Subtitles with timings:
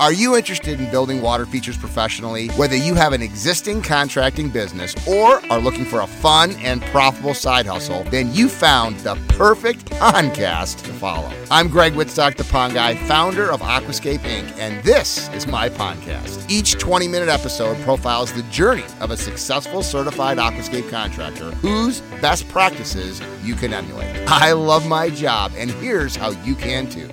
[0.00, 2.50] Are you interested in building water features professionally?
[2.50, 7.34] Whether you have an existing contracting business or are looking for a fun and profitable
[7.34, 11.32] side hustle, then you found the perfect podcast to follow.
[11.50, 16.48] I'm Greg Wittstock, the Pond Guy, founder of Aquascape Inc., and this is my podcast.
[16.48, 22.48] Each 20 minute episode profiles the journey of a successful certified aquascape contractor whose best
[22.50, 24.14] practices you can emulate.
[24.28, 27.10] I love my job, and here's how you can too.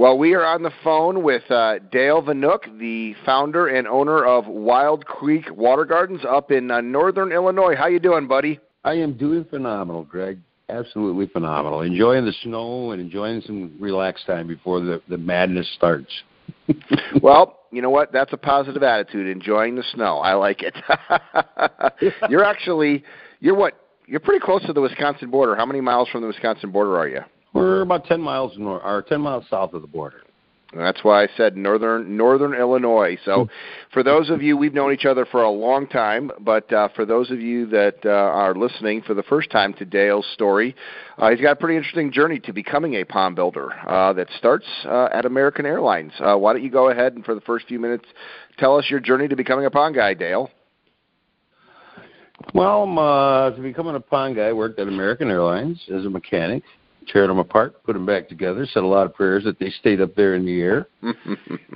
[0.00, 4.46] Well, we are on the phone with uh, Dale Vanook, the founder and owner of
[4.46, 7.76] Wild Creek Water Gardens up in uh, northern Illinois.
[7.76, 8.58] How you doing, buddy?
[8.82, 10.38] I am doing phenomenal, Greg.
[10.70, 11.82] Absolutely phenomenal.
[11.82, 16.10] Enjoying the snow and enjoying some relaxed time before the, the madness starts.
[17.22, 18.10] well, you know what?
[18.10, 19.26] That's a positive attitude.
[19.26, 20.20] Enjoying the snow.
[20.20, 20.74] I like it.
[22.30, 23.04] you're actually
[23.40, 23.74] you're what?
[24.06, 25.54] You're pretty close to the Wisconsin border.
[25.56, 27.20] How many miles from the Wisconsin border are you?
[27.52, 30.22] We're about ten miles north, or ten miles south of the border.
[30.74, 33.18] That's why I said northern northern Illinois.
[33.24, 33.50] So, hmm.
[33.92, 37.04] for those of you, we've known each other for a long time, but uh, for
[37.04, 40.76] those of you that uh, are listening for the first time to Dale's story,
[41.18, 44.66] uh, he's got a pretty interesting journey to becoming a pond builder uh, that starts
[44.84, 46.12] uh, at American Airlines.
[46.20, 48.04] Uh, why don't you go ahead and for the first few minutes
[48.58, 50.50] tell us your journey to becoming a pond guy, Dale?
[52.54, 56.62] Well, uh, to becoming a pond guy, I worked at American Airlines as a mechanic
[57.12, 60.00] tear them apart, put them back together, said a lot of prayers that they stayed
[60.00, 60.88] up there in the air.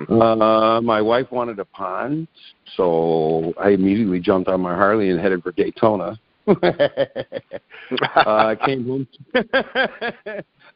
[0.08, 2.28] uh, my wife wanted a pond,
[2.76, 6.18] so I immediately jumped on my Harley and headed for Daytona.
[6.48, 6.54] uh,
[8.14, 9.08] I came home.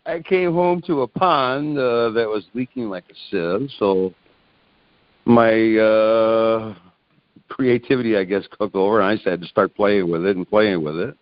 [0.06, 3.68] I came home to a pond uh, that was leaking like a sieve.
[3.78, 4.14] So
[5.26, 6.74] my uh,
[7.48, 10.48] creativity, I guess, took over, and I just had to start playing with it and
[10.48, 11.16] playing with it.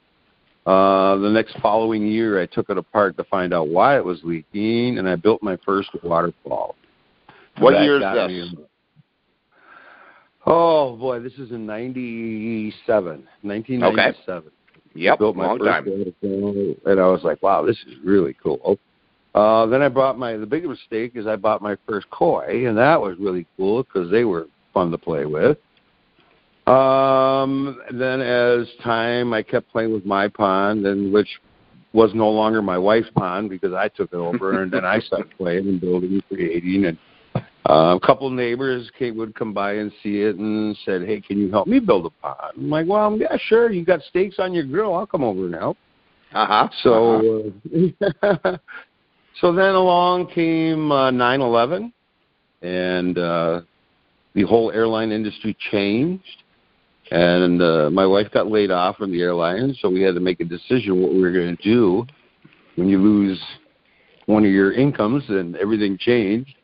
[0.66, 4.18] Uh, the next following year, I took it apart to find out why it was
[4.24, 6.74] leaking, and I built my first waterfall.
[7.58, 8.64] What that year is this?
[10.44, 14.38] Oh boy, this is in '97, 1997.
[14.38, 14.48] Okay.
[14.94, 15.84] Yep, I built my long first time.
[15.86, 18.78] Waterfall, and I was like, "Wow, this is really cool."
[19.36, 20.36] Uh, then I bought my.
[20.36, 24.10] The biggest mistake is I bought my first koi, and that was really cool because
[24.10, 25.58] they were fun to play with.
[26.66, 31.28] Um, then as time, I kept playing with my pond, and which
[31.92, 35.30] was no longer my wife's pond because I took it over, and then I started
[35.38, 36.86] playing and building and creating.
[36.86, 36.98] And
[37.68, 41.20] uh, a couple of neighbors came, would come by and see it and said, "Hey,
[41.20, 43.70] can you help me build a pond?" I'm like, "Well, yeah, sure.
[43.70, 44.94] You got steaks on your grill?
[44.94, 45.78] I'll come over and help."
[46.32, 46.68] Uh-huh.
[46.82, 48.32] So, uh-huh.
[48.42, 48.56] Uh,
[49.40, 51.92] so then along came uh, 9/11,
[52.62, 53.60] and uh,
[54.34, 56.42] the whole airline industry changed
[57.10, 60.40] and uh, my wife got laid off from the airline, so we had to make
[60.40, 62.06] a decision what we were going to do
[62.76, 63.40] when you lose
[64.26, 66.54] one of your incomes, and everything changed.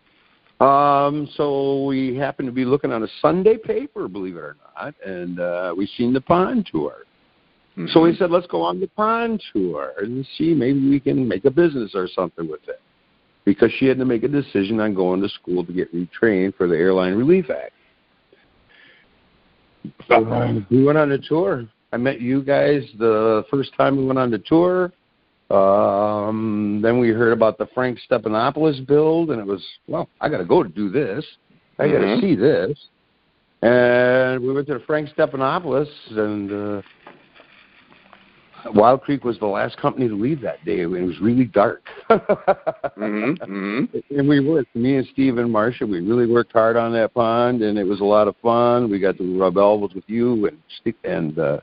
[0.61, 4.95] Um, so we happened to be looking on a Sunday paper, believe it or not,
[5.05, 6.99] and uh, we seen the pond tour.
[7.77, 7.87] Mm-hmm.
[7.93, 8.19] So we mm-hmm.
[8.19, 11.93] said, let's go on the pond tour and see maybe we can make a business
[11.95, 12.81] or something with it.
[13.45, 16.69] Because she had to make a decision on going to school to get retrained for
[16.69, 17.73] the Airline Relief Act.
[20.11, 21.67] Um, we went on a tour.
[21.93, 24.93] I met you guys the first time we went on the tour.
[25.51, 30.39] Um, then we heard about the Frank Stephanopoulos build, and it was, well, I got
[30.39, 31.25] to go to do this.
[31.79, 32.21] I got to mm-hmm.
[32.21, 32.79] see this.
[33.61, 36.83] And we went to the Frank Stephanopoulos, and uh,
[38.67, 40.81] Wild Creek was the last company to leave that day.
[40.81, 41.83] It was really dark.
[42.11, 44.17] mm-hmm, mm-hmm.
[44.17, 47.63] And we worked, me and Steve and Marcia, we really worked hard on that pond,
[47.63, 48.91] and it was a lot of fun.
[48.91, 51.61] We got to rub elbows with you and and uh,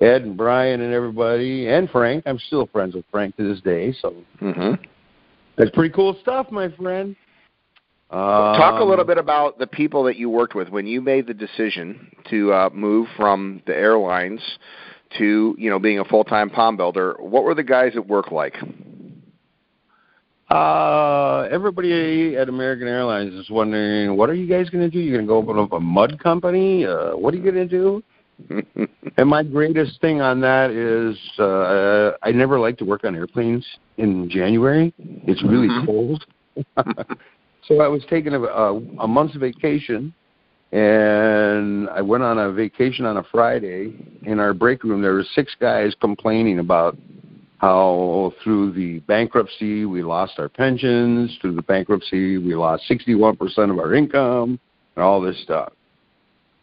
[0.00, 2.24] Ed and Brian and everybody, and Frank.
[2.26, 4.82] I'm still friends with Frank to this day, so mm-hmm.
[5.56, 7.16] that's pretty cool stuff, my friend.
[8.10, 8.20] Um,
[8.56, 11.34] Talk a little bit about the people that you worked with when you made the
[11.34, 14.40] decision to uh, move from the airlines
[15.18, 17.16] to you know being a full time pond builder.
[17.18, 18.56] What were the guys at work like?
[20.50, 25.00] Uh, everybody at American Airlines is wondering, what are you guys going to do?
[25.00, 26.84] You're going to go open up a mud company?
[26.84, 28.02] Uh, what are you going to do?
[29.16, 33.66] and my greatest thing on that is uh, I never like to work on airplanes
[33.96, 34.92] in January.
[34.98, 35.86] It's really mm-hmm.
[35.86, 36.24] cold.
[37.66, 40.12] so I was taking a, a, a month's vacation
[40.74, 43.94] and I went on a vacation on a Friday.
[44.24, 46.98] In our break room, there were six guys complaining about
[47.58, 53.78] how through the bankruptcy we lost our pensions, through the bankruptcy we lost 61% of
[53.78, 54.58] our income,
[54.96, 55.72] and all this stuff.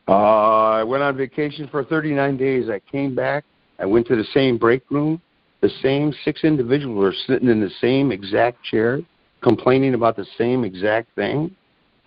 [0.09, 2.69] Uh, I went on vacation for 39 days.
[2.69, 3.45] I came back.
[3.79, 5.21] I went to the same break room,
[5.61, 8.99] the same six individuals were sitting in the same exact chair,
[9.41, 11.55] complaining about the same exact thing,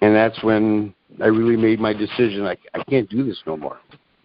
[0.05, 2.47] and that's when I really made my decision.
[2.47, 3.79] I I can't do this no more.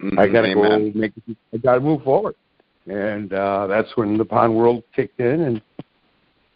[0.04, 0.20] Mm-hmm.
[0.20, 1.14] I got to go make.
[1.54, 2.36] I got to move forward,
[2.88, 5.62] and uh, that's when the pond world kicked in, and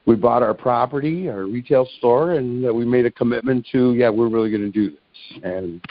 [0.06, 4.10] we bought our property, our retail store, and uh, we made a commitment to yeah,
[4.10, 5.82] we're really going to do this, and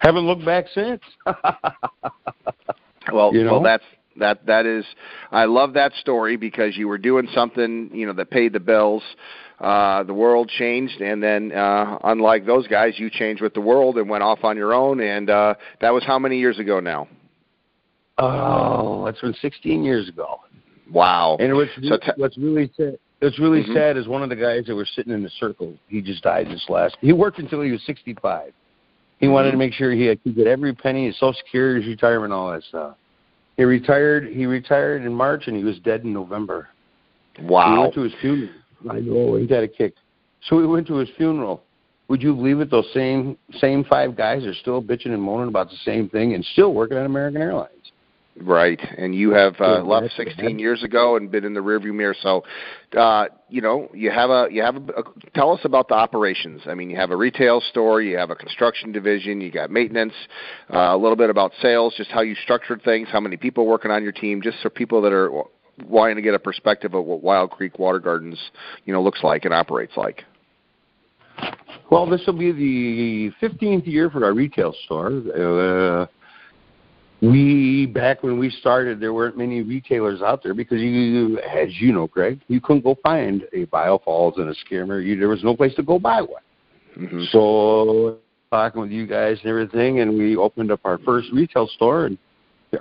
[0.00, 1.00] haven't looked back since.
[3.12, 3.52] well, you know?
[3.52, 3.84] well, that's
[4.18, 4.84] that that is
[5.30, 9.02] I love that story because you were doing something you know that paid the bills.
[9.60, 13.98] Uh, the world changed, and then uh, unlike those guys, you changed with the world
[13.98, 15.00] and went off on your own.
[15.00, 17.08] And uh, that was how many years ago now?
[18.18, 20.40] Oh, that's been 16 years ago.
[20.92, 21.36] Wow.
[21.40, 23.74] And what's, so t- what's really sad, what's really mm-hmm.
[23.74, 25.74] sad is one of the guys that were sitting in the circle.
[25.88, 26.96] He just died this last.
[27.00, 28.52] He worked until he was 65.
[29.18, 29.32] He mm-hmm.
[29.32, 32.32] wanted to make sure he had to get every penny, his Social Security, his retirement,
[32.32, 32.96] all that stuff.
[33.56, 34.28] He retired.
[34.28, 36.68] He retired in March, and he was dead in November.
[37.40, 37.72] Wow.
[37.72, 38.50] We went to his funeral.
[38.88, 39.94] I know he had a kick.
[40.48, 41.62] So we went to his funeral.
[42.08, 42.70] Would you believe it?
[42.70, 46.44] Those same same five guys are still bitching and moaning about the same thing and
[46.52, 47.72] still working at American Airlines.
[48.40, 52.14] Right, and you have uh, left 16 years ago and been in the rearview mirror.
[52.22, 52.44] So,
[52.96, 55.02] uh, you know, you have a you have a, a.
[55.34, 56.62] Tell us about the operations.
[56.66, 60.12] I mean, you have a retail store, you have a construction division, you got maintenance,
[60.72, 63.90] uh, a little bit about sales, just how you structured things, how many people working
[63.90, 65.30] on your team, just for people that are
[65.86, 68.38] wanting to get a perspective of what Wild Creek Water Gardens,
[68.84, 70.24] you know, looks like and operates like.
[71.90, 75.08] Well, this will be the 15th year for our retail store.
[75.08, 76.06] Uh,
[77.20, 81.92] we back when we started, there weren't many retailers out there because you, as you
[81.92, 85.00] know, Greg, you couldn't go find a BioFalls and a skimmer.
[85.00, 86.42] You, there was no place to go buy one.
[86.96, 87.24] Mm-hmm.
[87.32, 88.18] So
[88.50, 92.18] talking with you guys and everything, and we opened up our first retail store, and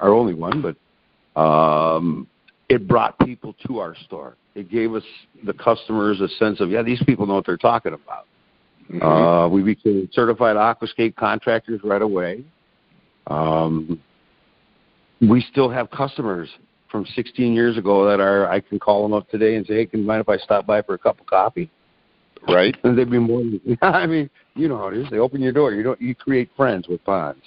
[0.02, 2.28] our only one, but um,
[2.70, 4.36] it brought people to our store.
[4.56, 5.04] It gave us
[5.46, 8.26] the customers a sense of yeah, these people know what they're talking about.
[8.92, 9.06] Mm-hmm.
[9.06, 12.44] Uh, we became certified aquascape contractors right away.
[13.28, 14.02] Um,
[15.22, 16.50] we still have customers
[16.90, 19.86] from 16 years ago that are I can call them up today and say, hey,
[19.86, 21.70] can you mind if I stop by for a cup of coffee?
[22.48, 22.76] Right.
[22.84, 23.42] And they'd be more.
[23.42, 25.08] Than, I mean, you know how it is.
[25.10, 25.74] They open your door.
[25.74, 26.02] You don't.
[26.02, 27.42] You create friends with ponds.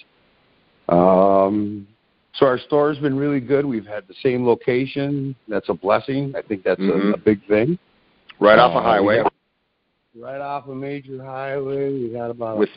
[0.89, 1.87] Um,
[2.35, 3.65] so our store's been really good.
[3.65, 5.35] We've had the same location.
[5.47, 6.33] That's a blessing.
[6.35, 7.09] I think that's mm-hmm.
[7.09, 7.77] a, a big thing.
[8.39, 9.23] Right uh, off a highway.
[10.17, 11.91] Right off a major highway.
[11.93, 12.69] We got about with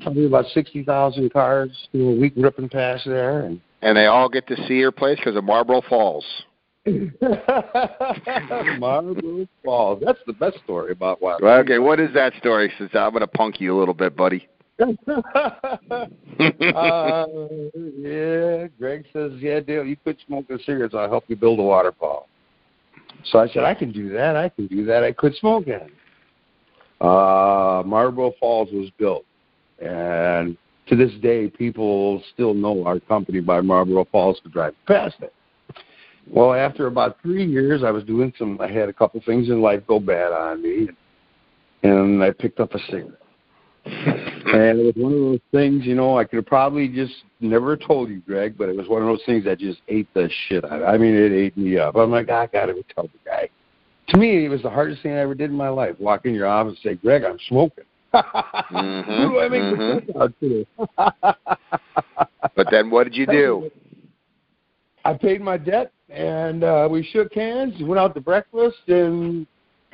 [0.00, 4.28] probably about sixty thousand cars know, a week ripping past there, and and they all
[4.28, 6.24] get to see your place because of Marlboro Falls.
[8.78, 10.02] Marlboro Falls.
[10.04, 11.42] That's the best story about Wild.
[11.42, 12.72] Well, okay, what is that story?
[12.78, 14.48] Since I'm going to punk you a little bit, buddy.
[14.80, 14.86] Uh,
[17.96, 20.94] yeah, Greg says, yeah, Dale, you quit smoking cigarettes.
[20.96, 22.28] I'll help you build a waterfall.
[23.24, 24.36] So I said, I can do that.
[24.36, 25.02] I can do that.
[25.02, 25.90] I quit smoking.
[27.00, 29.24] Uh, Marlboro Falls was built,
[29.80, 30.56] and
[30.88, 35.32] to this day, people still know our company by Marlboro Falls to drive past it.
[36.30, 38.60] Well, after about three years, I was doing some.
[38.60, 40.88] I had a couple things in life go bad on me,
[41.82, 43.14] and I picked up a cigarette.
[44.52, 47.76] And it was one of those things, you know, I could have probably just never
[47.76, 50.64] told you, Greg, but it was one of those things that just ate the shit
[50.64, 50.82] out.
[50.82, 51.96] Of, I mean, it ate me up.
[51.96, 53.48] I'm like, I gotta tell the guy.
[54.08, 55.96] To me, it was the hardest thing I ever did in my life.
[55.98, 57.84] Walk in your office and say, Greg, I'm smoking
[58.14, 60.20] mm-hmm, Who do I make mm-hmm.
[60.20, 60.66] out to?
[62.56, 63.70] but then what did you do?
[65.04, 69.46] I paid my debt, and uh, we shook hands, went out to breakfast, and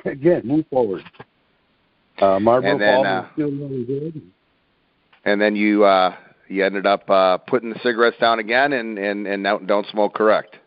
[0.05, 1.03] again, move forward.
[2.21, 4.21] Uh, Marlboro uh, still really good.
[5.25, 6.15] And then you uh,
[6.47, 10.13] you ended up uh, putting the cigarettes down again, and and and now don't smoke,
[10.13, 10.57] correct?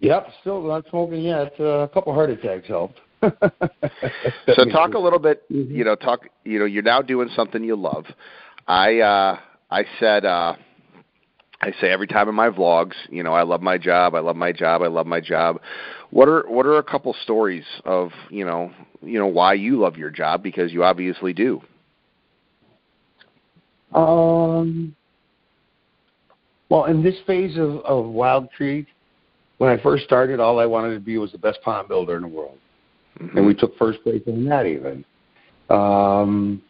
[0.00, 1.54] Yep, still not smoking yet.
[1.58, 3.00] Uh, a couple heart attacks helped.
[3.22, 5.50] so talk a little bit.
[5.50, 5.74] Mm-hmm.
[5.74, 6.28] You know, talk.
[6.44, 8.04] You know, you're now doing something you love.
[8.68, 9.38] I uh,
[9.70, 10.56] I said uh,
[11.62, 14.14] I say every time in my vlogs, you know, I love my job.
[14.14, 14.82] I love my job.
[14.82, 15.60] I love my job.
[16.10, 19.96] What are what are a couple stories of you know you know why you love
[19.96, 21.62] your job because you obviously do.
[23.94, 24.94] Um.
[26.68, 28.86] Well, in this phase of, of Wild Creek,
[29.58, 32.22] when I first started, all I wanted to be was the best pond builder in
[32.22, 32.58] the world
[33.20, 33.36] mm-hmm.
[33.36, 35.04] and we took first place in that even.
[35.70, 36.62] Um,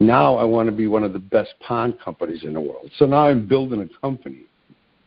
[0.00, 2.90] now I want to be one of the best pond companies in the world.
[2.96, 4.42] So now I'm building a company,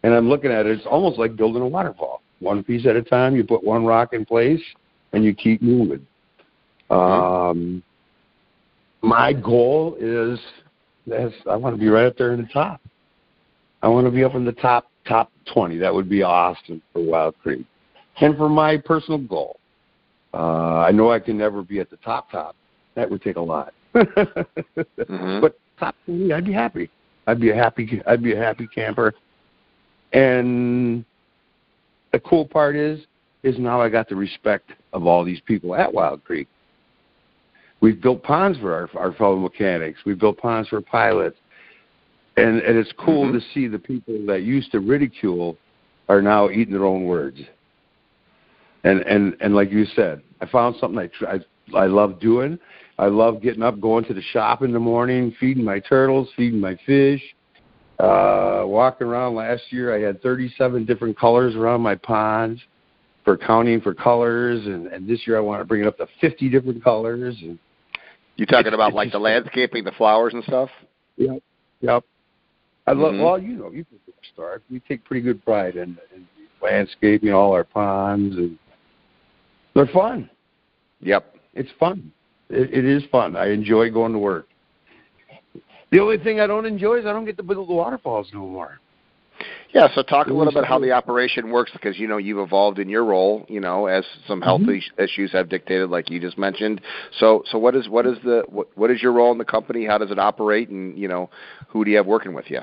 [0.03, 0.77] and I'm looking at it.
[0.77, 3.35] It's almost like building a waterfall, one piece at a time.
[3.35, 4.61] You put one rock in place,
[5.13, 6.05] and you keep moving.
[6.89, 6.93] Mm-hmm.
[6.93, 7.83] Um,
[9.01, 10.39] my goal is
[11.07, 12.81] that's I want to be right up there in the top.
[13.81, 15.77] I want to be up in the top top 20.
[15.77, 17.65] That would be awesome for Wild Creek.
[18.19, 19.59] And for my personal goal,
[20.33, 22.55] uh, I know I can never be at the top top.
[22.95, 23.73] That would take a lot.
[23.95, 25.41] mm-hmm.
[25.41, 26.89] But top three, I'd be happy.
[27.27, 28.01] I'd be a happy.
[28.07, 29.13] I'd be a happy camper.
[30.13, 31.03] And
[32.11, 33.01] the cool part is,
[33.43, 36.47] is now I got the respect of all these people at Wild Creek.
[37.85, 39.99] We've built ponds for our, our fellow mechanics.
[40.07, 41.37] We've built ponds for pilots,
[42.35, 43.37] and and it's cool mm-hmm.
[43.37, 45.55] to see the people that used to ridicule
[46.09, 47.39] are now eating their own words.
[48.85, 51.25] And and and like you said, I found something I
[51.75, 52.57] I, I love doing.
[52.97, 56.59] I love getting up, going to the shop in the morning, feeding my turtles, feeding
[56.59, 57.21] my fish,
[57.99, 59.35] uh, walking around.
[59.35, 62.59] Last year, I had 37 different colors around my ponds
[63.23, 66.07] for counting for colors, and, and this year I want to bring it up to
[66.19, 67.35] 50 different colors.
[67.43, 67.59] And
[68.35, 70.69] you talking about like the landscaping, the flowers and stuff?
[71.17, 71.41] Yep,
[71.81, 72.03] yep.
[72.87, 73.13] I love.
[73.13, 73.23] Mm-hmm.
[73.23, 73.99] Well, you know, you can
[74.33, 74.63] start.
[74.69, 76.27] We take pretty good pride in, in
[76.61, 78.57] landscaping all our ponds, and
[79.73, 80.29] they're fun.
[81.01, 82.11] Yep, it's fun.
[82.49, 83.35] It, it is fun.
[83.35, 84.47] I enjoy going to work.
[85.91, 88.39] The only thing I don't enjoy is I don't get to build the waterfalls no
[88.39, 88.79] more.
[89.75, 92.79] Yeah, so talk a little bit how the operation works because you know you've evolved
[92.79, 95.03] in your role, you know, as some health mm-hmm.
[95.03, 96.79] issues have dictated, like you just mentioned.
[97.19, 99.85] So, so what is what is the what, what is your role in the company?
[99.85, 101.29] How does it operate, and you know,
[101.67, 102.61] who do you have working with you?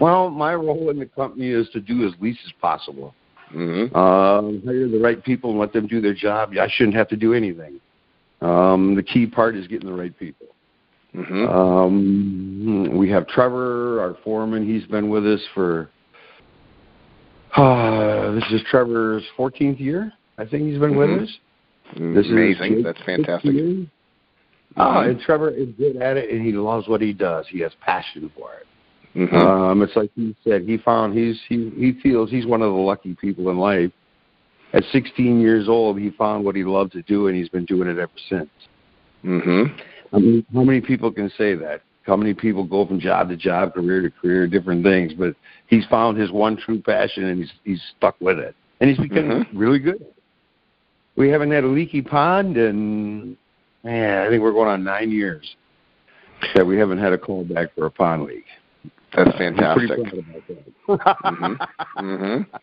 [0.00, 3.14] Well, my role in the company is to do as least as possible.
[3.54, 3.94] Mm-hmm.
[3.94, 6.50] Uh, hire the right people and let them do their job.
[6.60, 7.78] I shouldn't have to do anything.
[8.40, 10.48] Um, the key part is getting the right people.
[11.14, 11.48] Mm-hmm.
[11.48, 14.66] Um, we have Trevor, our foreman.
[14.66, 15.90] He's been with us for
[17.56, 20.12] uh, this is Trevor's 14th year.
[20.38, 21.12] I think he's been mm-hmm.
[21.12, 21.38] with us.
[21.96, 22.82] This Amazing.
[22.82, 23.54] That's fantastic.
[24.76, 25.10] Ah, mm-hmm.
[25.10, 27.46] and Trevor is good at it, and he loves what he does.
[27.48, 28.66] He has passion for it.
[29.16, 29.36] Mm-hmm.
[29.36, 30.62] Um, it's like he said.
[30.62, 33.92] He found he's he he feels he's one of the lucky people in life.
[34.72, 37.88] At 16 years old, he found what he loved to do, and he's been doing
[37.88, 38.50] it ever since.
[39.24, 39.76] Mm-hmm.
[40.14, 41.82] I mean, how many people can say that?
[42.04, 45.12] How many people go from job to job, career to career, different things?
[45.14, 45.34] But
[45.66, 49.24] he's found his one true passion, and he's he's stuck with it, and he's become
[49.24, 49.58] mm-hmm.
[49.58, 50.04] really good.
[51.16, 53.36] We haven't had a leaky pond, and
[53.82, 55.56] man, I think we're going on nine years
[56.54, 58.44] that we haven't had a call back for a pond leak.
[59.16, 59.90] That's fantastic.
[59.90, 61.18] I'm proud about that.
[61.24, 62.04] mm-hmm.
[62.04, 62.56] Mm-hmm.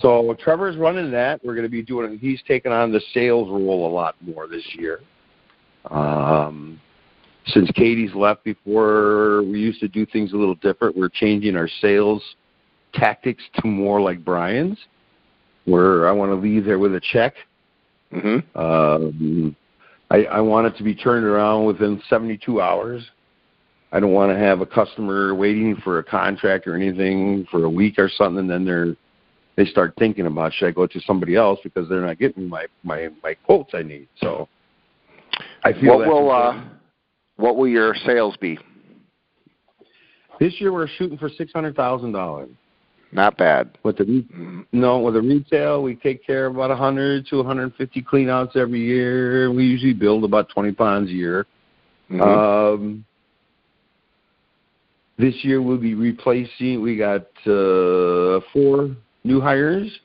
[0.00, 1.44] So Trevor's running that.
[1.44, 2.18] We're going to be doing.
[2.18, 5.00] He's taking on the sales role a lot more this year.
[5.90, 6.80] Um,
[7.46, 10.96] since Katie's left before, we used to do things a little different.
[10.96, 12.22] We're changing our sales
[12.94, 14.78] tactics to more like Brian's,
[15.64, 17.34] where I want to leave there with a check.
[18.12, 18.58] Mm-hmm.
[18.58, 19.56] Um,
[20.10, 23.02] I, I want it to be turned around within 72 hours.
[23.92, 27.70] I don't want to have a customer waiting for a contract or anything for a
[27.70, 28.96] week or something, and then they're
[29.56, 32.66] they start thinking about should I go to somebody else because they're not getting my
[32.82, 34.08] my my quotes I need.
[34.16, 34.48] So
[35.64, 36.62] I feel what will uh,
[37.36, 38.58] what will your sales be?
[40.40, 42.50] This year we're shooting for six hundred thousand dollars.
[43.12, 43.78] Not bad.
[43.82, 44.62] With the mm-hmm.
[44.72, 47.74] no, with the retail, we take care of about a hundred to one hundred and
[47.76, 49.52] fifty cleanouts every year.
[49.52, 51.46] We usually build about twenty ponds a year.
[52.10, 52.22] Mm-hmm.
[52.22, 53.04] Um,
[55.18, 56.82] this year we'll be replacing.
[56.82, 60.00] We got uh, four new hires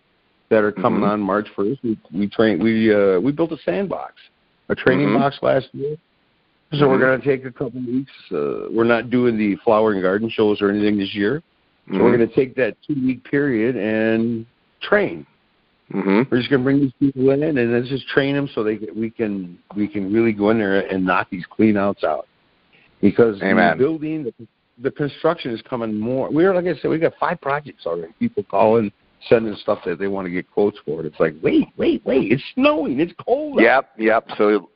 [0.50, 1.12] that are coming mm-hmm.
[1.12, 1.82] on March first.
[1.84, 2.62] We we train.
[2.62, 4.16] We uh, we built a sandbox
[4.70, 5.20] a training mm-hmm.
[5.20, 5.96] box last year.
[6.72, 6.88] So mm-hmm.
[6.88, 8.12] we're going to take a couple weeks.
[8.32, 11.42] Uh, we're not doing the flower and garden shows or anything this year.
[11.88, 12.04] So mm-hmm.
[12.04, 14.46] we're going to take that two week period and
[14.82, 15.26] train.
[15.94, 16.24] Mm-hmm.
[16.30, 18.78] We're just going to bring these people in and then just train them so they
[18.94, 22.28] we can we can really go in there and knock these clean outs out.
[23.00, 23.78] Because Amen.
[23.78, 24.48] the building, the,
[24.82, 26.30] the construction is coming more.
[26.30, 28.12] We're like I said, we got five projects already.
[28.20, 28.92] People calling
[29.28, 31.06] sending stuff that they want to get quotes for.
[31.06, 32.32] It's like, wait, wait, wait!
[32.32, 33.00] It's snowing.
[33.00, 33.60] It's cold.
[33.60, 34.28] Yep, yep.
[34.38, 34.70] So,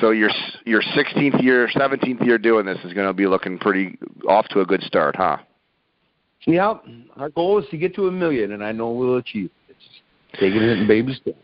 [0.00, 0.30] so your
[0.64, 4.60] your 16th year, 17th year doing this is going to be looking pretty off to
[4.60, 5.38] a good start, huh?
[6.46, 6.84] Yep.
[7.16, 9.76] Our goal is to get to a million, and I know we'll achieve it.
[9.76, 11.38] It's taking it in baby steps.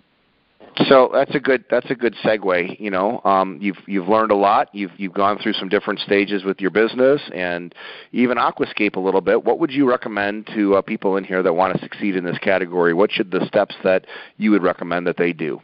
[0.87, 2.79] So that's a good that's a good segue.
[2.79, 4.69] You know, um, you've you've learned a lot.
[4.73, 7.75] You've you've gone through some different stages with your business and
[8.13, 9.45] even Aquascape a little bit.
[9.45, 12.39] What would you recommend to uh, people in here that want to succeed in this
[12.39, 12.95] category?
[12.95, 14.07] What should the steps that
[14.37, 15.61] you would recommend that they do?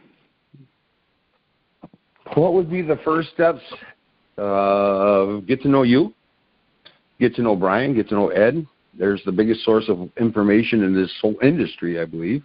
[2.33, 3.61] What would be the first steps?
[4.37, 6.13] Uh, get to know you.
[7.19, 7.95] Get to know Brian.
[7.95, 8.67] Get to know Ed.
[8.97, 12.43] There's the biggest source of information in this whole industry, I believe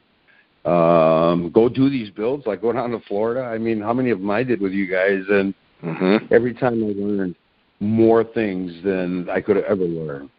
[0.64, 3.42] um, go do these builds, like go down to Florida.
[3.42, 6.32] I mean, how many of them I did with you guys, and mm-hmm.
[6.32, 7.34] every time I learned
[7.80, 10.30] more things than I could have ever learned.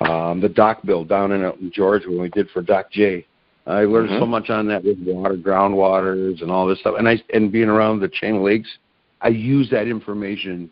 [0.00, 3.26] Um, the dock build down in, in Georgia when we did for Doc J,
[3.66, 4.20] I learned mm-hmm.
[4.20, 6.96] so much on that with water, groundwaters, and all this stuff.
[6.98, 8.68] And I and being around the chain of lakes,
[9.22, 10.70] I use that information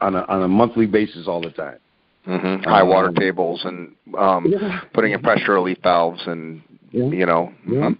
[0.00, 1.78] on a on a monthly basis all the time.
[2.26, 2.62] Mm-hmm.
[2.62, 4.80] High water um, tables and um, yeah.
[4.94, 7.06] putting in pressure relief valves and yeah.
[7.06, 7.52] you know.
[7.66, 7.86] Yeah.
[7.86, 7.98] Um,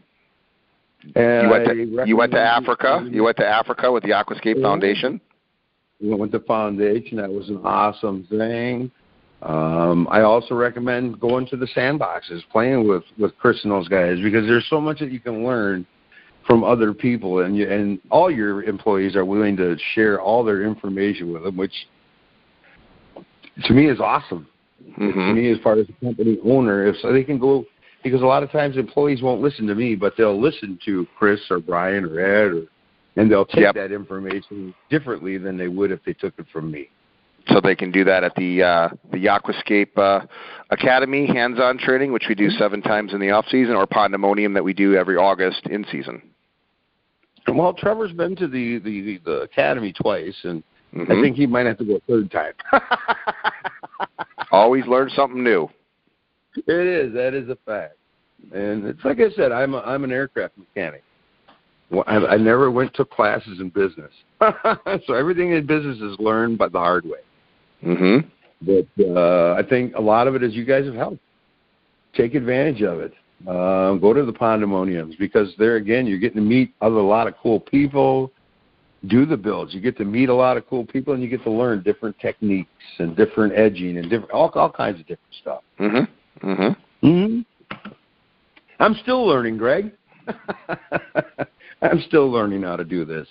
[1.03, 3.07] you went to you went to Africa.
[3.11, 5.21] You went to Africa with the Aquascape Foundation.
[6.01, 7.19] We went to the Foundation.
[7.19, 8.91] That was an awesome thing.
[9.43, 14.19] Um, I also recommend going to the sandboxes, playing with with Chris and those guys
[14.23, 15.87] because there's so much that you can learn
[16.47, 20.63] from other people, and you, and all your employees are willing to share all their
[20.63, 21.73] information with them, which
[23.65, 24.47] to me is awesome.
[24.99, 25.13] Mm-hmm.
[25.13, 27.65] To me, as far as a company owner, if so they can go
[28.03, 31.41] because a lot of times employees won't listen to me, but they'll listen to Chris
[31.51, 32.63] or Brian or Ed, or,
[33.17, 33.75] and they'll take yep.
[33.75, 36.89] that information differently than they would if they took it from me.
[37.49, 40.27] So they can do that at the uh, the Aquascape uh,
[40.71, 42.59] Academy hands-on training, which we do mm-hmm.
[42.59, 46.23] seven times in the off season, or Pondemonium that we do every August in season.
[47.49, 50.63] Well, Trevor's been to the the, the academy twice, and
[50.95, 51.11] mm-hmm.
[51.11, 52.53] I think he might have to go a third time.
[54.53, 55.69] Always learn something new.
[56.57, 57.13] It is.
[57.15, 57.97] That is a fact.
[58.53, 61.03] And it's like I said, I'm a, I'm an aircraft mechanic.
[61.91, 64.13] Well, I, I never went to classes in business,
[65.07, 67.19] so everything in business is learned by the hard way.
[67.85, 68.29] Mm-hmm.
[68.63, 71.19] But uh, I think a lot of it is you guys have helped.
[72.15, 73.13] Take advantage of it.
[73.49, 77.27] Uh, go to the Pondemoniums because there again, you're getting to meet other a lot
[77.27, 78.31] of cool people.
[79.07, 79.73] Do the builds.
[79.73, 82.19] You get to meet a lot of cool people, and you get to learn different
[82.19, 85.63] techniques and different edging and different all all kinds of different stuff.
[85.81, 86.13] Mm-hmm.
[86.43, 87.07] Mm-hmm.
[87.07, 87.41] mm-hmm.
[88.79, 89.93] I'm still learning, Greg.
[91.83, 93.29] I'm still learning how to do this.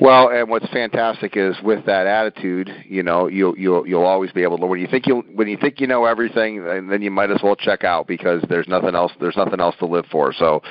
[0.00, 4.42] Well, and what's fantastic is with that attitude, you know, you'll you'll you'll always be
[4.42, 4.66] able to.
[4.66, 7.54] When you think you when you think you know everything, then you might as well
[7.54, 9.12] check out because there's nothing else.
[9.20, 10.32] There's nothing else to live for.
[10.32, 10.62] So,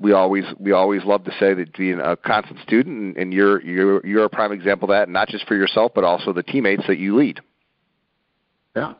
[0.00, 4.06] we always we always love to say that being a constant student, and you're you're
[4.06, 6.98] you're a prime example of that, not just for yourself, but also the teammates that
[6.98, 7.40] you lead.
[8.74, 8.94] Yeah,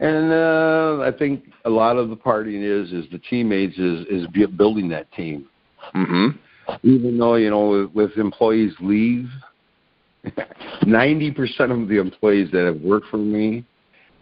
[0.00, 4.26] and uh, I think a lot of the partying is is the teammates is is
[4.56, 5.46] building that team.
[5.94, 6.38] Mm-hmm.
[6.82, 9.28] Even though you know with, with employees leave,
[10.86, 13.64] ninety percent of the employees that have worked for me,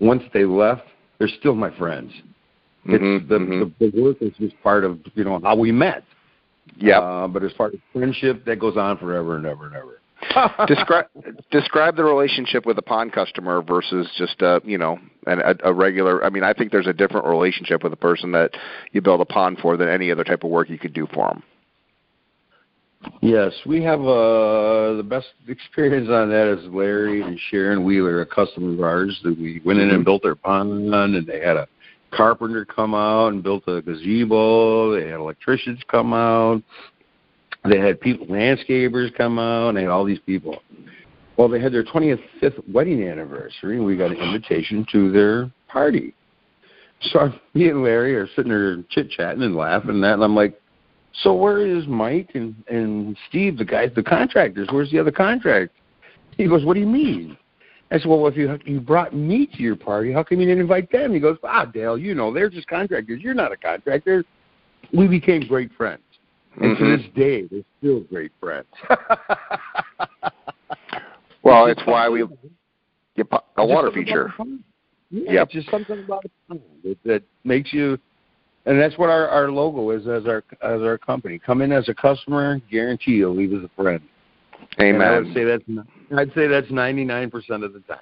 [0.00, 0.82] once they left,
[1.18, 2.12] they're still my friends.
[2.86, 3.60] Mm-hmm, it's the, mm-hmm.
[3.80, 6.04] the the work is just part of you know how we met.
[6.76, 6.98] Yeah.
[6.98, 10.00] Uh, but as far as friendship, that goes on forever and ever and ever.
[10.66, 11.06] describe
[11.50, 15.72] describe the relationship with a pond customer versus just a you know an, a, a
[15.72, 16.24] regular.
[16.24, 18.52] I mean, I think there's a different relationship with a person that
[18.92, 21.28] you build a pond for than any other type of work you could do for
[21.28, 21.42] them.
[23.20, 28.26] Yes, we have uh, the best experience on that is Larry and Sharon Wheeler, a
[28.26, 30.04] customer of ours that we went in and mm-hmm.
[30.04, 31.68] built their pond, and they had a
[32.12, 34.94] carpenter come out and built a gazebo.
[34.94, 36.62] They had electricians come out.
[37.68, 40.62] They had people, landscapers come out, and they had all these people.
[41.36, 46.14] Well, they had their 25th wedding anniversary, and we got an invitation to their party.
[47.00, 50.36] So me and Larry are sitting there chit chatting and laughing and that, and I'm
[50.36, 50.60] like,
[51.22, 54.68] "So where is Mike and and Steve, the guys, the contractors?
[54.70, 55.72] Where's the other contract?"
[56.36, 57.36] He goes, "What do you mean?"
[57.90, 60.60] I said, "Well, if you you brought me to your party, how come you didn't
[60.60, 63.22] invite them?" He goes, "Ah, Dale, you know they're just contractors.
[63.22, 64.24] You're not a contractor."
[64.92, 66.02] We became great friends.
[66.60, 66.84] And mm-hmm.
[66.84, 68.66] to this day, they're still great friends.
[71.42, 72.24] well, it's why we
[73.16, 74.32] get a water feature.
[75.10, 75.44] Yeah, yep.
[75.44, 76.32] it's just something about it
[76.82, 77.98] that, that makes you,
[78.66, 81.38] and that's what our, our logo is as our as our company.
[81.38, 84.00] Come in as a customer, guarantee you'll leave as a friend.
[84.80, 84.94] Amen.
[84.94, 85.64] And I would say that's
[86.16, 87.98] I'd say that's ninety nine percent of the time.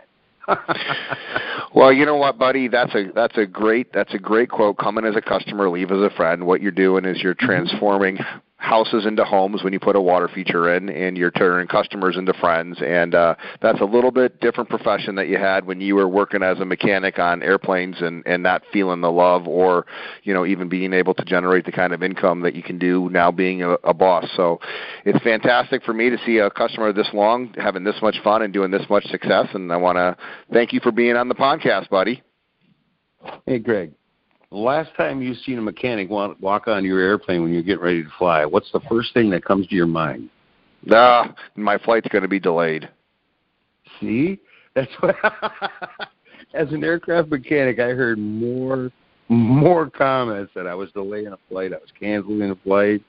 [1.75, 2.69] well, you know what, buddy?
[2.69, 4.79] That's a that's a great that's a great quote.
[4.79, 6.47] Come in as a customer, leave as a friend.
[6.47, 7.47] What you're doing is you're mm-hmm.
[7.47, 8.19] transforming
[8.63, 12.33] houses into homes when you put a water feature in, and you're turning customers into
[12.35, 12.79] friends.
[12.81, 16.43] And uh, that's a little bit different profession that you had when you were working
[16.43, 19.87] as a mechanic on airplanes and and not feeling the love, or
[20.23, 23.09] you know even being able to generate the kind of income that you can do
[23.11, 24.27] now being a, a boss.
[24.37, 24.61] So
[25.05, 28.53] it's fantastic for me to see a customer this long having this much fun and
[28.53, 29.49] doing this much success.
[29.55, 30.17] And I want to
[30.53, 32.23] thank you for being on the podcast, buddy.
[33.47, 33.93] Hey, Greg.
[34.53, 38.03] The last time you've seen a mechanic walk on your airplane when you're getting ready
[38.03, 40.29] to fly, what's the first thing that comes to your mind?
[40.91, 42.87] Ah, my flight's going to be delayed.
[43.99, 44.39] See,
[44.75, 45.17] that's what.
[46.55, 48.93] as an aircraft mechanic, I heard more
[49.31, 53.03] more comments that I was delaying a flight, I was canceling a flight.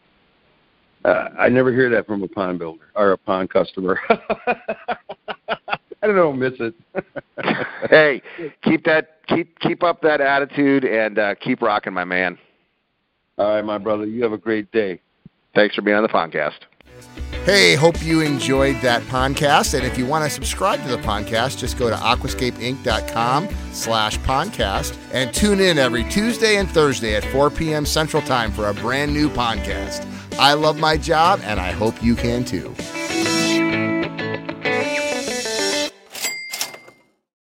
[1.04, 4.00] Uh, I never hear that from a pond builder or a pond customer.
[6.04, 6.76] I don't know, miss it.
[7.90, 8.22] hey,
[8.62, 12.38] keep that keep keep up that attitude and uh, keep rocking, my man.
[13.38, 14.06] All right, my brother.
[14.06, 15.00] You have a great day.
[15.56, 16.60] Thanks for being on the podcast.
[17.46, 19.74] Hey, hope you enjoyed that podcast.
[19.74, 24.98] And if you want to subscribe to the podcast, just go to aquascapeinc.com slash podcast
[25.12, 27.86] and tune in every Tuesday and Thursday at 4 p.m.
[27.86, 30.08] Central Time for a brand new podcast.
[30.38, 32.74] I love my job, and I hope you can too.